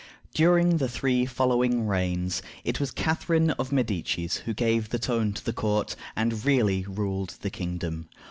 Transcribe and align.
During 0.33 0.77
the 0.77 0.89
three 0.89 1.27
following 1.27 1.85
reigns, 1.85 2.41
it 2.63 2.79
was 2.79 2.89
Catharine 2.89 3.51
of 3.51 3.71
Medicis 3.71 4.37
who 4.37 4.53
gave 4.55 4.89
the 4.89 4.97
tone 4.97 5.31
to 5.33 5.45
the 5.45 5.53
court, 5.53 5.95
and 6.15 6.43
really 6.43 6.83
ruled 6.87 7.35
the 7.41 7.51
kingdom. 7.51 8.09